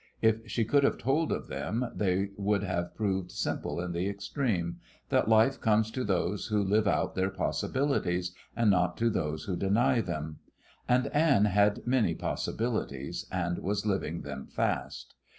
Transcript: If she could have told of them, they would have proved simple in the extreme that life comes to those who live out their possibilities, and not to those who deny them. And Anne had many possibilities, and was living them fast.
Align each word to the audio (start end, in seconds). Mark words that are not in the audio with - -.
If 0.19 0.49
she 0.49 0.65
could 0.65 0.83
have 0.83 0.97
told 0.97 1.31
of 1.31 1.47
them, 1.47 1.85
they 1.93 2.29
would 2.35 2.63
have 2.63 2.95
proved 2.95 3.29
simple 3.29 3.79
in 3.79 3.91
the 3.91 4.09
extreme 4.09 4.77
that 5.09 5.27
life 5.29 5.61
comes 5.61 5.91
to 5.91 6.03
those 6.03 6.47
who 6.47 6.63
live 6.63 6.87
out 6.87 7.13
their 7.13 7.29
possibilities, 7.29 8.33
and 8.55 8.71
not 8.71 8.97
to 8.97 9.11
those 9.11 9.43
who 9.43 9.55
deny 9.55 10.01
them. 10.01 10.39
And 10.89 11.05
Anne 11.13 11.45
had 11.45 11.85
many 11.85 12.15
possibilities, 12.15 13.27
and 13.31 13.59
was 13.59 13.85
living 13.85 14.21
them 14.23 14.47
fast. 14.47 15.13